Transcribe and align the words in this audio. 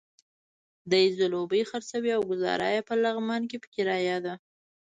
دی 0.91 1.03
ځلوبۍ 1.17 1.61
خرڅوي 1.69 2.11
او 2.17 2.21
ګوزاره 2.31 2.67
یې 2.75 2.81
په 2.89 2.93
لغمان 3.03 3.41
کې 3.49 3.57
په 3.63 3.67
کرايه 3.75 4.17
ده. 4.25 4.33